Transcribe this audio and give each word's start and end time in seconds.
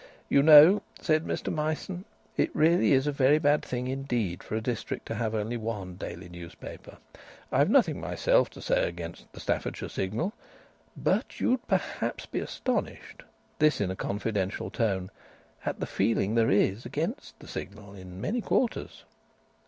"You 0.29 0.41
know," 0.41 0.81
said 0.99 1.25
Mr 1.27 1.53
Myson, 1.53 2.05
"it's 2.35 2.55
really 2.55 2.95
a 2.95 3.01
very 3.11 3.37
bad 3.37 3.61
thing 3.63 3.87
indeed 3.87 4.41
for 4.41 4.55
a 4.55 4.59
district 4.59 5.05
to 5.05 5.13
have 5.13 5.35
only 5.35 5.57
one 5.57 5.93
daily 5.95 6.27
newspaper. 6.27 6.97
I've 7.51 7.69
nothing 7.69 8.01
myself 8.01 8.49
to 8.57 8.63
say 8.63 8.89
against 8.89 9.31
The 9.31 9.39
Staffordshire 9.39 9.89
Signal, 9.89 10.33
but 10.97 11.39
you'd 11.39 11.67
perhaps 11.67 12.25
be 12.25 12.39
astonished" 12.39 13.21
this 13.59 13.79
in 13.79 13.91
a 13.91 13.95
confidential 13.95 14.71
tone 14.71 15.11
"at 15.67 15.79
the 15.79 15.85
feeling 15.85 16.33
there 16.33 16.49
is 16.49 16.83
against 16.83 17.37
the 17.39 17.47
Signal 17.47 17.93
in 17.93 18.19
many 18.19 18.41
quarters." 18.41 19.05